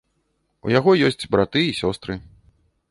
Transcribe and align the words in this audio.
У 0.69 0.73
яго 0.79 0.95
ёсць 1.11 1.29
браты 1.37 1.61
і 1.67 1.77
сёстры. 1.85 2.13